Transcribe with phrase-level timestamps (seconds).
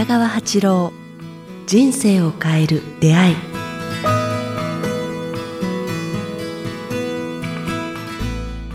[0.00, 0.94] 北川八郎
[1.66, 3.36] 人生を変える出会い。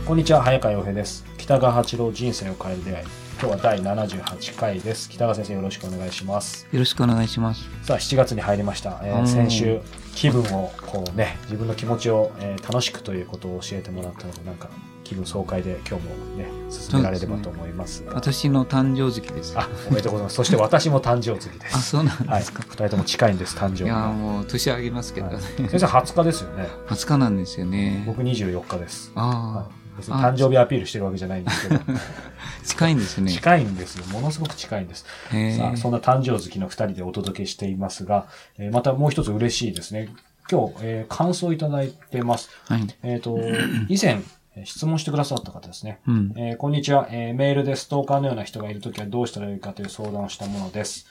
[0.06, 1.26] こんにちは早川洋平です。
[1.40, 3.25] 北川八郎人生を変える出会い。
[3.38, 5.10] 今日は第78回です。
[5.10, 6.66] 北川先生よろしくお願いします。
[6.72, 7.64] よろしくお願いします。
[7.84, 9.28] さあ7月に入りました、えーうん。
[9.28, 9.82] 先週
[10.16, 14.70] 気分をこうね自分の気持ちを、えー楽しくということを教えてもらったのでなんか
[15.04, 18.04] 気分爽快で今日もね進められればと思います。
[18.06, 19.54] が私の誕生月です。
[19.60, 20.36] あおめでとうございます。
[20.38, 22.64] そして私も誕生月であ、すそうなんはいですか。
[22.64, 25.34] 二人とも近いんです誕生日い、や、がもう年上げますけどね。
[25.36, 25.44] はい。
[25.44, 26.68] 先生20日ですよね。
[26.88, 28.04] 20日なんですよね。
[28.08, 29.12] 僕24日です。
[29.16, 31.80] あはい別に誕生日アピールしてるわけじゃないんですけどあ、
[32.66, 33.32] 近いんですね。
[33.32, 34.06] 近いんですよ。
[34.08, 35.06] ものすごく近いんです。
[35.58, 38.28] さあ、そんな誕生月の二人でお届けしていますが、
[38.58, 40.10] えーまたもう一つ嬉しいですね。
[40.52, 42.50] 今日、えー感想いただいてます。
[42.68, 42.88] はい。
[43.04, 43.38] えっ、と、
[43.88, 44.22] 以前、
[44.56, 46.00] えー質問してくださった方ですね。
[46.08, 46.34] うん。
[46.38, 51.06] えーこんにちは、えーメールでストーカーのような人がいるときはどうしたらよいかという相談をしたものです。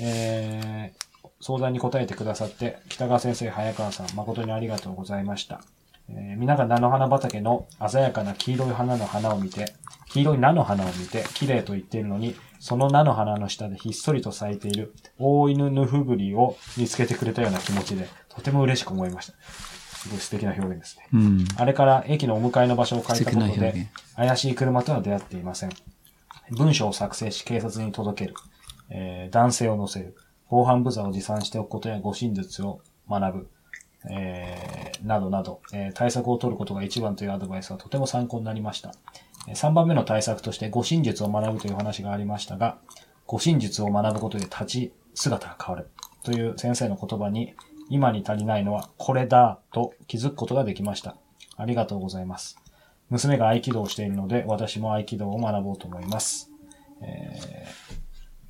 [0.00, 1.02] えー
[1.44, 5.60] 相談に答えてくださって、北川先生、早川さん、誠にありがとうございました。
[6.08, 9.74] えー皆が菜の花畑の鮮やかな黄色い花の花を見て、
[10.10, 19.34] 黄色い菜の花を見て、綺麗と言っているのに、その菜の花の下でひっそりと咲いている大犬ヌフグリを見つけてくれたような気持ちで、とても嬉しく思いました。
[20.02, 21.06] すごい素敵な表現ですね。
[21.12, 21.44] うん。
[21.56, 25.70] あれから駅のお迎えの場所を変えたことで、怪しい車とは出会っていません。
[26.50, 28.36] 文章を作成し警察に届ける。
[28.90, 30.16] えー男性を乗せる。
[30.48, 33.50] 防犯ブザを持参しておくことや護身術を学ぶ。
[34.10, 38.94] えーなどなど、えー対策を取ることが一番というアドバイスはとても参考になりました。
[39.48, 42.78] 3番目の対策として護身術を学ぶという話がありましたが、
[43.26, 45.88] 護身術を学ぶことで立ち姿が変わる
[46.22, 47.54] という先生の言葉に、
[47.90, 51.16] 今に足りないのはこれだと気づくことができました。
[51.56, 52.56] ありがとうございます。
[53.10, 56.50] 娘が合気道をしているので、私も合気道を学ぼうと思います。
[57.02, 58.02] えー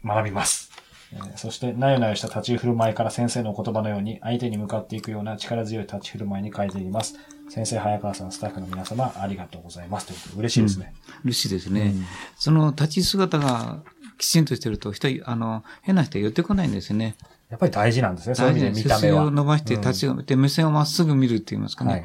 [0.05, 0.72] 学びます。
[1.13, 7.15] えーそして、なよなよした立ち振る舞いから先生のお言葉のように、相手に向かっていくような力強い立ち振る舞いに変えています。
[7.49, 10.07] 先生、早川さん、スタッフの皆様、ありがとうございます。
[10.07, 10.95] ということで、嬉しいですね。
[11.25, 11.81] 嬉しいですね。
[11.81, 12.05] うん
[12.37, 13.83] その立ち姿が
[14.19, 17.17] きちんとしてると、人、あの、変な人寄ってこないんですよね。
[17.51, 18.35] やっぱり大事なんですね。
[18.35, 18.99] そういう意味で見背た目は。
[18.99, 21.93] 筋を伸ばして立ち、で、目線をまっすぐ見るって言いますかね。
[21.93, 22.05] はい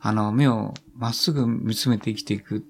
[0.00, 2.64] あの、目をまっすぐ見つめて生きていく。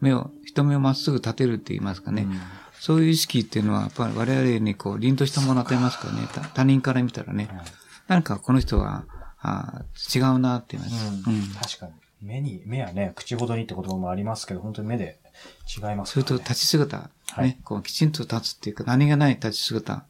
[0.00, 2.22] 目を、人目をまっすぐ立てるって言いますかね。
[2.22, 2.40] うん
[2.84, 6.28] そういう意識っていうのは、やっぱり我々にこう、凛としたものを与えますからね。
[6.34, 7.48] た他人から見たらね。
[7.50, 7.64] はい
[8.08, 9.06] 何かこの人は、
[9.40, 11.30] あー違うなって言います。
[11.30, 11.92] うんうん確かに。
[12.20, 15.18] 目に、目やね、口ほどにって言葉もありますけど、本当に目で
[15.66, 16.04] 違いますからね。
[16.04, 20.04] それと立ち姿、ね、はいこうきちんと立つっていうか、何がない立ち姿。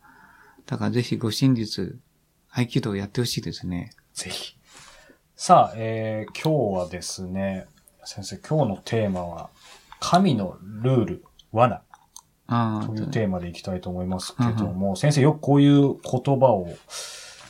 [0.67, 1.95] だからぜひご真実、
[2.51, 3.93] 合気道をやってほしいですね。
[4.15, 4.57] ぜひ。
[5.37, 7.67] さあ、えー、今日はですね、
[8.05, 9.51] 先生、今日のテーマは、
[10.01, 11.94] 神のルール、罠あ
[12.47, 12.55] と
[12.95, 16.69] いうあ、テーマでいきたいと思いますけども、先生よくこういう言葉を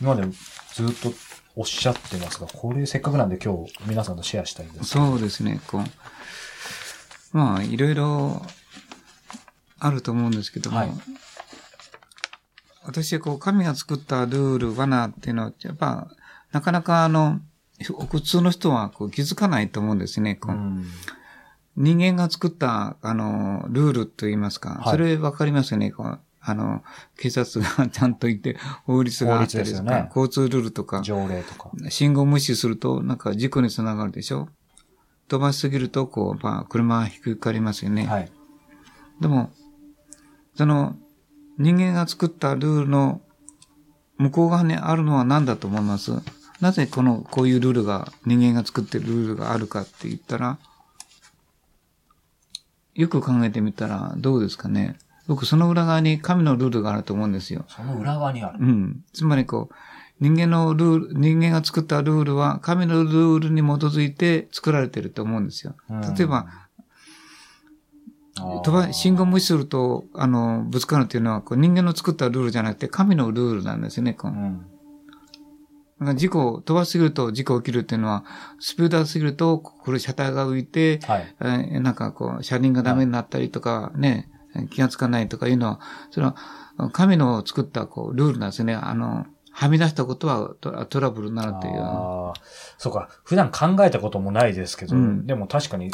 [0.00, 0.28] 今まで
[0.72, 1.12] ずっと
[1.56, 4.90] おっしゃってますが、これせっかくなんで今日皆さんとシェアしたいです。
[4.90, 5.60] そうですね。
[5.66, 8.42] こう、まあ、いろいろ
[9.78, 10.90] あると思うんですけども、はい
[12.86, 16.08] 私はこう、神が作ったルール、罠っていうのは、やっぱ、
[16.52, 17.40] なかなかあの、
[17.82, 20.36] 普通の人はこう気づかないと思うんですね。
[20.36, 20.86] こううん。
[21.76, 25.90] 人間が作った、あの、ルールと言いますか、はいそれわかりますよね。
[25.90, 26.82] こうあの、
[27.16, 31.70] 警察が ちゃんといて、法律があったりとか、ね交通ルールとか、条例とか。
[31.88, 34.48] 信号無視すると、なんか事故につながるでしょ
[35.28, 38.06] 飛ばしすぎると、こう、まあ、車が引っかかりますよね。
[38.06, 38.30] はい。
[39.20, 39.50] でも、
[40.54, 40.96] その、
[41.58, 43.22] 人間が作ったルールの
[44.18, 46.12] 向こう側にあるのは何だと思います？
[46.60, 50.58] なぜこの、こういうルールが、人間が作ってるルールがあるかって言ったら、
[52.94, 54.96] よく考えてみたらどうですかね。
[55.26, 57.64] 僕、その裏側に神のルールがあると思うんですよ。
[57.68, 58.58] その裏側にある。
[58.60, 59.04] うん。
[59.12, 59.74] つまりこう、
[60.20, 65.74] 人間のルール、人間が作ったルールは神のルールに基づいて作られてると思うんですよ。
[65.90, 66.46] うん例えば、
[68.36, 74.14] 飛ば、信号無視すると、あの、ぶつかるっていうのは、こう人間の作ったルールじゃなくて、神のルールなんですよね。
[74.14, 74.66] こううん。
[76.04, 78.24] だから事故、飛ばしすぎると事故起きるっていうのは、
[78.60, 81.34] スピードが過ぎると、これ車体が浮いて、はい。
[81.40, 84.30] えーなんかこう、車輪がダメになったりとか、ね、
[84.70, 85.80] 気がつかないとかいうのは、
[86.10, 86.36] それは、
[86.92, 88.74] 神の作ったこう、ルールなんですね。
[88.74, 91.80] あの、はみ出したことはトトラブルになるという。
[91.80, 92.40] ああ、
[92.76, 93.08] そうか。
[93.22, 95.92] 普段考えたこともないですけど、うんでも確かに、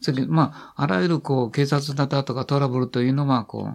[0.00, 3.74] それでまあ、あらゆるこう、警察だったとかトラブルというのは、こ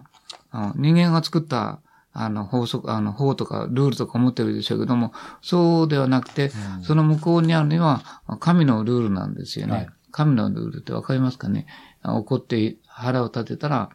[0.52, 1.80] う、人間が作った、
[2.12, 9.72] あの、法則、あの、法とかルールとか思ってるでしょうけども、そうではなくて、うんその向こうにあるのは、神のルールなんですよね。
[9.72, 11.66] はい神のルールってわかりますかね？
[12.04, 13.88] 怒って腹を立てたら、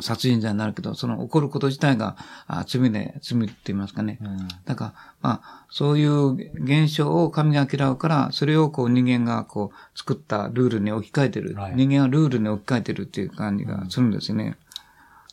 [0.00, 2.16] 殺人罪になるけど、その起こること自体が
[2.46, 4.18] あ罪で、罪って言いますかね。
[4.20, 4.46] うん。
[4.64, 11.54] だから、まあ、そういう現象を神が嫌うから、それをこう人間がこう作ったルールに置き換えてる。
[11.54, 14.56] はい人間はルールに置き換えてるっていう感じがするんですよね。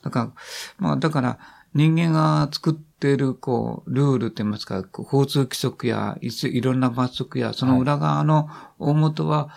[0.01, 0.31] だから、
[0.79, 1.37] まあ、だから、
[1.75, 8.49] 人間が作っている、こう、ルールって言いますか、こう交通規則や、いついろんな罰則や、その裏側の
[8.79, 9.49] 大元は、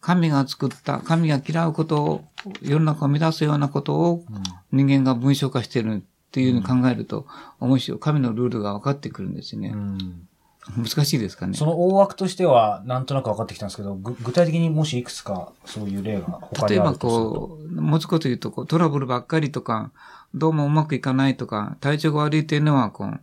[0.00, 2.24] 神が作った、神が嫌うことを、
[2.60, 4.24] 世の中を乱すようなことを
[4.72, 6.00] 人間が文章化してるっ
[6.30, 7.26] ていうふうに考えると、
[7.60, 7.98] 面白い。
[7.98, 9.70] 神のルールが分かってくるんですよね。
[9.70, 10.28] うん
[10.76, 11.54] 難しいですかね。
[11.54, 17.30] その大枠としては、なんとなく分かってきたんですけど、ぐ具体的にもしいくつかそういう例が他例えばにあるとすると。
[17.32, 19.92] こう、もう少し言うとこう、トラブルばっかりとか、
[20.34, 23.20] どうもうまくいかないとか、体調が悪いっていうのは、こう、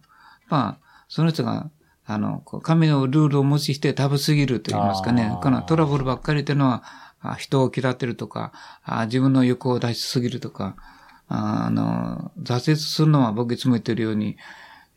[0.49, 1.69] まあ、その人が、
[2.05, 5.37] あの、神のルールを無視して食べ過ぎると言いますかね。
[5.41, 6.83] このトラブルばっかりっていうのは、
[7.21, 8.51] あ人を嫌ってるとか、
[8.83, 10.75] あ自分の欲を出しすぎるとか、
[11.27, 14.37] ああの、挫折するのは僕いつも言ってるように、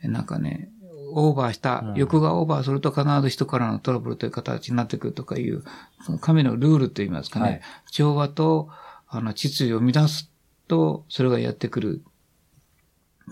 [0.02, 0.70] なんかね、
[1.12, 5.64] オーバーした、うん欲がオーバーすると必ず人からのトラブルという形になってくるとかいう、
[6.04, 7.44] その神のルールと言いますかね。
[7.44, 7.60] はい
[7.90, 8.68] 調和と、
[9.08, 10.30] あの、秩序を乱す
[10.68, 12.04] と、それがやってくる。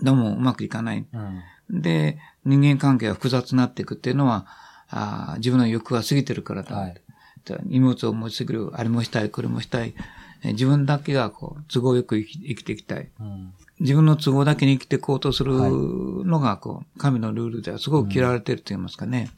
[0.03, 1.05] どうもうまくいかない。
[1.11, 1.81] うん。
[1.81, 4.47] で、人間関係が複雑になっていくっていうのは、
[4.89, 6.75] あー自分の欲が過ぎてるからだ。
[6.75, 7.01] はい
[7.63, 9.93] 荷物を持ちすぎる、あれもしたい、これもしたい。
[10.43, 13.09] え自分だけがこう、都合よく生きていきたい。
[13.19, 13.53] うん。
[13.79, 19.31] 自分の都合だけに生きていこうとするのが、こう、神のルールではすごく嫌われてると言いますかね。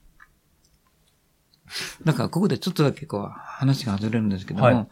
[2.03, 4.87] だから、ここでちょっとだけこう、話が外れるんですけども、はい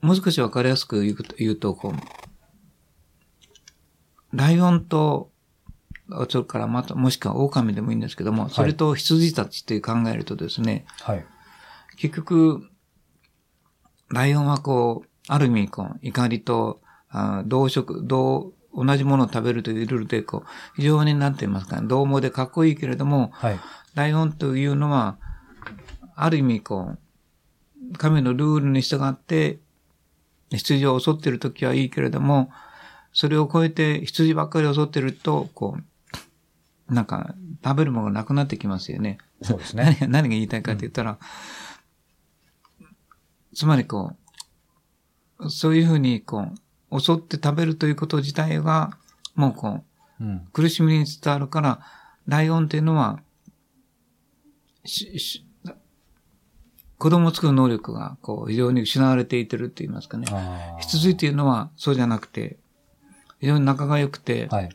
[0.00, 1.94] もう少しわかりやすく言うと、言うとこ
[4.32, 5.30] う、ライオンと、
[6.28, 11.24] それからまた、もしくは狼でもいいんですけども、それと羊たちって考えるとですね、はい。
[11.96, 12.68] 結局、
[14.08, 16.80] ライオンはこう、ある意味、こう、怒りと、
[17.10, 23.60] あ同食、同、同じものを食べるというルールで、こう、非常になんて言いますかね、獰猛でかっこいいけれども、はい。
[23.94, 25.18] ライオンというのは、
[26.16, 29.60] ある意味、こう、神のルールに従って、
[30.50, 32.50] 羊を襲っているときはいいけれども、
[33.12, 35.76] それを超えて羊ばっかり襲ってると、こ
[36.88, 39.18] う、なんか、食べるものがなくなってきますよね。
[39.42, 39.96] そうですね。
[40.00, 41.18] 何が、何が言いたいかって言ったら、
[43.54, 44.16] つまりこ
[45.38, 46.48] う、そういうふうにこ
[46.90, 48.98] う、襲って食べるということ自体が、
[49.34, 49.84] もうこ
[50.20, 50.48] う、うん。
[50.52, 51.80] 苦しみに伝わるから、
[52.26, 53.20] ライオンっていうのは、
[54.84, 55.46] しし
[57.00, 60.26] 子供を作る能力が、こう、非常に失われていてるって言いますかね。
[60.80, 62.58] 羊っていうのはそうじゃなくて、
[63.40, 64.68] 非常に仲が良くて、はい。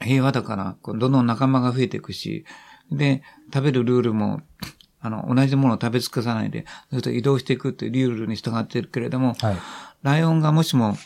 [0.00, 2.44] 平和だから、どんどん仲間が増えていくし、
[2.92, 4.40] で、食べるルールも、
[5.00, 9.56] あの、同じものを食べ尽くさないで、ずっと移動していくっていうルールに従っているけれども、はい。
[10.04, 10.96] ライオンがもしも、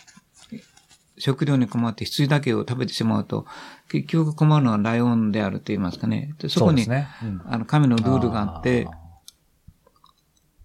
[1.17, 3.47] 食料に困って羊だけを食べてしまうと、
[3.89, 6.35] 結局困るのはライオンであると言いますかね。
[6.39, 7.09] でそこに、ね。
[7.23, 8.87] うんあの、神のルールがあって、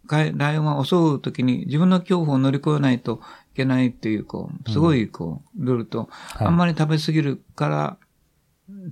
[0.08, 3.22] ライオンは襲うときに自分の恐怖を乗り越えないと
[3.54, 6.10] いけないっていう、こう、すごい、こう、ルールと、
[6.42, 7.98] いあんまり食べ過ぎるから、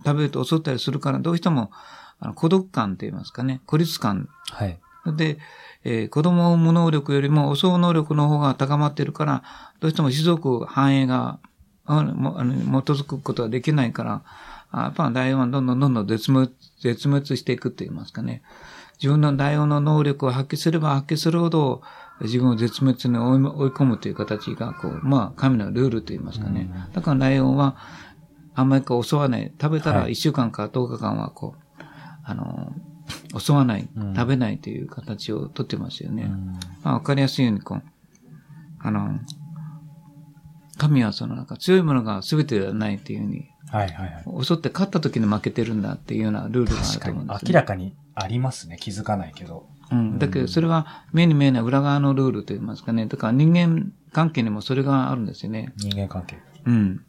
[0.06, 1.71] 食べると襲ったりするから、どうしても、
[2.19, 4.30] あの孤独感って言いますかね、孤立感。
[4.51, 4.80] はい。
[5.18, 5.38] で、
[5.83, 9.43] えー子供を産む能力よりも襲う能力の方が高まってるから、
[9.82, 11.39] どうしても種族繁栄が、
[11.86, 14.22] あのもあの基づくことはできないから、
[14.72, 18.41] あやっぱライオンはどんどんどんどん絶滅、絶滅していくって言いますかね。
[18.97, 21.81] 自分のライオンの能力を発揮すれば発揮するほど、
[22.21, 26.69] 自分を絶滅に追い追い込むという形が、こう、まあ、神のルールと言いますかね。
[26.93, 27.75] だからライオンは、
[28.55, 29.51] あんまりこう襲わない。
[29.59, 31.83] 食べたらはい1週間か10日間はこう、
[32.23, 32.71] あの、
[33.38, 36.23] 襲わない、うん食べないという形をとってますよね。
[36.23, 37.83] うんまあ、わかりやすいように、こう、
[38.79, 39.19] あの、
[40.77, 44.45] 神はそのなんか強いものが全てではないっていうふうに、はいはいはい。
[44.45, 47.51] 襲って勝った時に負けてるんだっていうようなルールがあると思うんです、ね。
[47.51, 48.77] 明らかにありますね。
[48.79, 49.67] 気づかないけど。
[49.91, 50.20] うん。
[50.20, 53.05] だけど、それは目に見えない裏側のルールと言いますかね。
[53.05, 55.74] だから人間関係にもそれがあるんですよね。
[55.77, 56.38] 人間関係。
[56.65, 57.01] うん。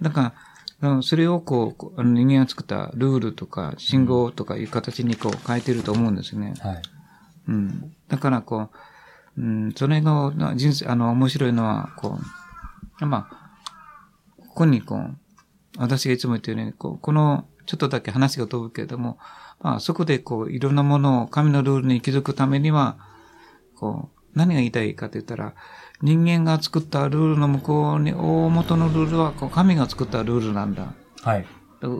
[0.00, 0.34] だか
[0.80, 6.54] ら、うんそれをこう人間が作ったルールとか信号とかいう形にこう変えてると思うんですね。
[6.60, 6.82] はい。
[7.48, 7.94] うん。
[8.08, 8.76] だからこう、
[9.38, 12.18] うん、それのな人生、あの、面白いのは、こ
[13.00, 13.50] う、まあ、
[14.48, 15.16] ここにこう、
[15.78, 19.16] 私がいつも言ってるように、こう、この、ちょっとだけ話が飛ぶけれども、
[19.60, 22.98] まあ、そこでこう、いろんなものを神のルールに気づくためには、
[23.76, 25.54] こう、何が言いたいかと言ったら、
[26.02, 30.94] 人間が作ったルールの向こうに、大元のルールは、こう、神が作ったルールなんだ。
[31.22, 31.46] はい。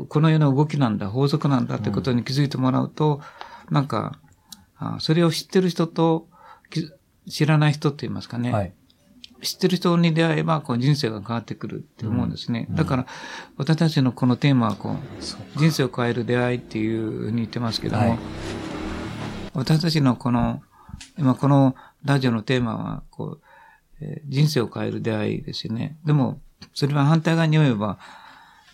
[0.09, 3.21] この世の動きなんだ、法則なんだってことに気づいてもらうと、
[3.71, 4.19] なんか、
[4.77, 6.27] あそれを知ってる人と
[6.69, 6.91] き
[7.29, 8.51] 知らない人って言いますかね。
[8.51, 8.73] はい。
[9.43, 12.67] 知ってる人に出会えば、こう人生が変わってくるって思うんですね。
[12.71, 13.07] だから、
[13.57, 18.19] 私たちのこのテーマは、こう人生を変える出会いっていうふうに言ってますけども、はい
[19.53, 20.63] 私たちのこの、
[21.19, 23.43] 今このラジオのテーマは、こう、
[24.01, 25.99] えー人生を変える出会いですよね。
[26.05, 26.41] でも、
[26.73, 27.99] それは反対側に言えば、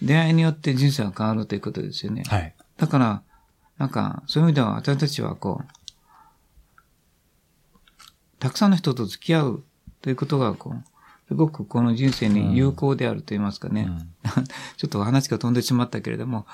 [0.03, 2.25] 出会いによって人生が変わるということですよね。
[2.27, 2.55] はい。
[2.77, 3.23] だから、
[3.79, 5.69] なんか、そういう意味では私たちはこう、
[8.39, 9.65] たくさんの人と付き合う
[10.03, 10.85] ということが、こう、
[11.29, 13.89] すごくこの人生に有効であると言いますかね。
[14.77, 16.47] ちょっと話が飛んでしまったけれども、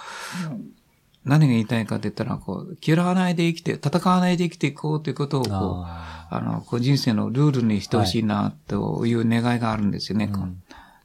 [1.24, 10.28] 何が言いたいかって言ったら、こう、嫌わないで生きて、戦わないで生きていこうということを、こう、ああの、こう人生のルールにしてほしいな、という願いがあるんですよね。
[10.28, 10.54] こう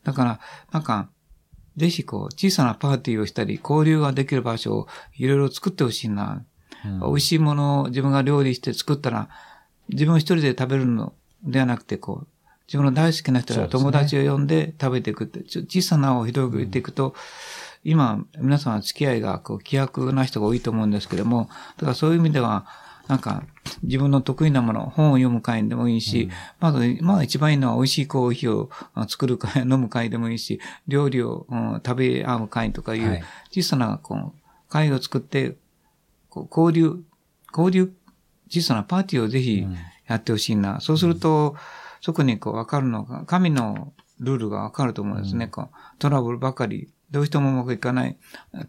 [0.03, 0.39] だから、
[0.71, 1.09] なんか、
[1.75, 6.33] ぜひこう、小さなパーティーをしたり、交流ができる場所をいろいろ作ってほしいな。
[6.33, 6.45] うん
[6.85, 9.29] 美味しいものを自分が料理して作ったら、
[9.89, 11.13] 自分一人で食べるの
[11.43, 12.27] ではなくて、こう、
[12.67, 17.15] 自分の大好きな人や友達を呼んで食べていくって、ちょ小さなを広く言っていくと、
[17.83, 22.65] 今、皆さんは付き合いが、こう、希薄な人が多いと思うんですけども、だからそういう意味では、
[23.07, 23.43] なんか、
[23.83, 26.29] 自分の得意なもの、本を読む会でもいいし、
[26.59, 33.23] まず、まあ一番いいのは美味しいコーヒーをあ作る会、 飲む会でもいいし、料理を、うん食べ合う会とかいう、はい。
[33.49, 34.31] 小さな、こう、
[34.69, 35.55] 会を作って、
[36.29, 37.01] こう交流、
[37.57, 37.93] 交流、
[38.49, 39.65] 小さなパーティーをぜひ
[40.07, 40.79] やってほしいな。
[40.79, 41.55] そうすると、
[42.01, 45.47] そこにこう分かるのが、神のルールが分かると思うんですね。
[45.47, 48.17] こうトラブルばかり、どうしてもうまくいかない、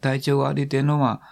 [0.00, 1.22] 体調が悪いというのは、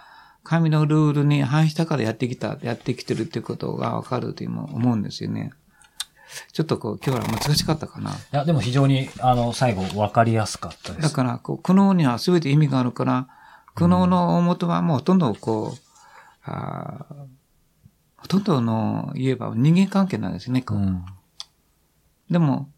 [0.43, 5.51] 神のルールに反したからやってきた、やってきてるっていうことが分かるという思うんですよね。
[6.51, 8.11] ちょっとこう、今日は難しかったかな。
[8.11, 11.01] いや、でも非常に、あの、最後、わかりやすかったです。
[11.01, 13.27] だから、こう、苦悩には全て意味があるから、
[13.75, 15.79] 苦悩の大元はもうほとんどこう、
[16.43, 17.36] あー
[18.17, 20.61] ほとんどの言えば人間関係なんですね。
[20.61, 21.05] こううん。
[22.29, 22.69] でも、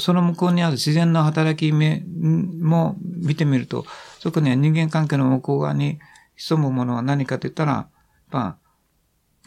[0.00, 3.84] その向こうにある自然の働き目も見てみると、
[4.18, 5.98] そこには人間関係の向こう側に
[6.36, 7.88] 潜むものは何かと言ったら、
[8.30, 8.58] ま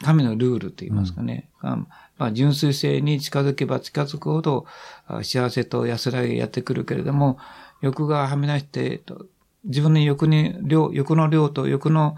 [0.00, 1.48] あ、神のルールと言いますかね。
[1.60, 1.76] あ
[2.18, 4.66] まあ、純粋性に近づけば近づくほど、
[5.06, 7.38] あ幸せと安らぎがやってくるけれども、
[7.80, 9.26] 欲がはみ出して、と
[9.64, 12.16] 自分の欲に、量、欲の量と欲の、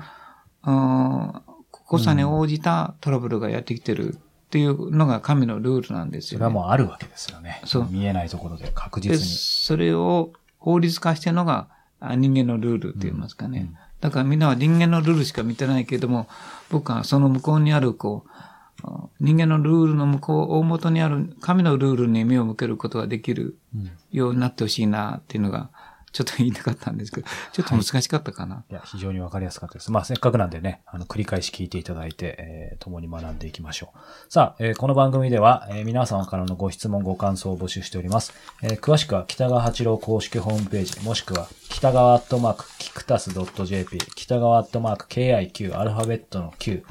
[0.64, 1.53] うん
[1.86, 4.18] 濃さに応じたトラブルがやってきてるっ
[4.50, 6.44] ていうのが神のルールなんですよね。
[6.44, 7.60] それはもうあるわけですよね。
[7.64, 9.22] そう見えないところで確実で、に。
[9.24, 11.68] それを法律化してるのが
[12.00, 13.58] あ人間のルールって言いますかね。
[13.58, 16.28] うんうんだからみんなは人間のルールしか見てないけれども、
[16.68, 18.30] 僕はその向こうにある、こう、
[18.82, 25.70] あ人間のルールの向こう、大元にある神のルールに目を向けることができるうんようになってほしいなっていうのが、
[26.14, 28.64] ちょっと言いたかったんですけど、ちょっと難しかったかな？
[28.70, 29.90] いや、非常にわかりやすかったです。
[29.90, 33.98] まあ、せっかくなんでね、あの、繰り返し聞いていただいて、えー共に学んでいきましょう。
[34.32, 38.32] さあ、えーこの番組では、えー皆様からのご質問、ご感想を募集しております。
[38.62, 43.30] えー詳しくは、北川八郎公式ホームページ、もしくは、北川アットマーク、キクタス
[43.66, 46.84] .jp、北川アットマーク、KIQ、アルファベットの Q、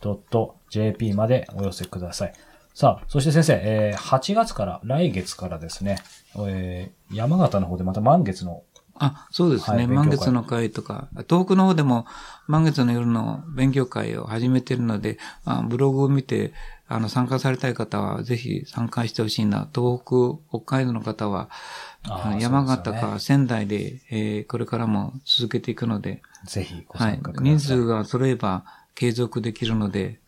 [0.00, 2.32] tas.jp までお寄せください。
[2.76, 5.96] さあ、そして先生、えー8月から、来月からですね、
[6.46, 8.64] えー山形の方でまた満月の
[8.98, 9.76] あ、そうですね。
[9.78, 12.04] はい満月の会とか、東北の方でも
[12.46, 15.16] 満月の夜の勉強会を始めているので、
[15.46, 16.52] あブログを見て、
[16.86, 19.66] あの、参加されたい方は、ぜひ参加してほしいな。
[19.74, 21.48] 東北、北海道の方は、
[22.38, 27.40] 山形か仙台で、えーこれからも続けていくので、ぜひごはい参加くだ。
[27.40, 27.50] さい。
[27.50, 28.64] 人数が揃えば
[28.94, 30.20] 継続できるので、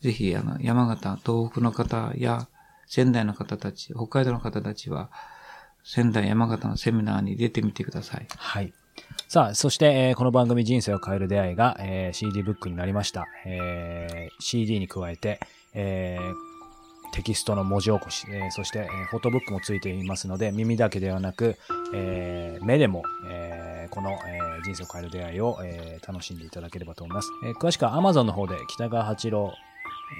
[0.00, 2.48] ぜひ、あの、山形、東北の方や
[2.86, 5.10] 仙台の方たち、北海道の方たちは、
[5.84, 8.26] 仙台、山形のセミナーに出てみてください。
[8.36, 8.72] はい。
[9.28, 13.26] さあ、そして、えーこの番組人生を変える出会いが、えー CD ブックになりました。
[13.46, 15.40] えー CD に加えて、
[15.74, 16.48] えー
[17.10, 21.56] テキストの文字起こし、えーそして、えーフォトブックもついていますので、耳だけではなく、
[21.94, 27.30] えー目でも、えーこの、えー人生を変える出会いを、えー楽しんでいただければと思います。
[27.44, 29.52] えー詳しくは Amazon の方で北川八郎、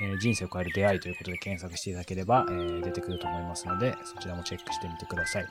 [0.02, 5.42] えー人生を変える出会いということで検索していただければ、えー出てくると思いますので、そちらもチェックしてみてください。
[5.42, 5.50] 今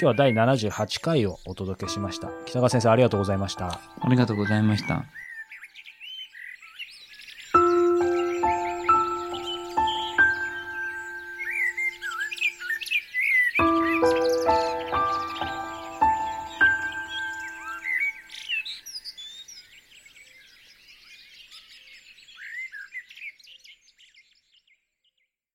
[0.00, 2.30] 日は第78回をお届けしました。
[2.46, 3.80] 北川先生ありがとうございました。
[4.00, 5.25] ありがとうございました。